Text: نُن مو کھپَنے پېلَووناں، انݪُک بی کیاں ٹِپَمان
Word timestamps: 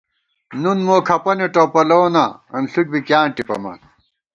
نُن 0.61 0.77
مو 0.85 0.95
کھپَنے 1.07 1.47
پېلَووناں، 1.73 2.29
انݪُک 2.55 2.87
بی 2.91 2.99
کیاں 3.07 3.25
ٹِپَمان 3.35 3.79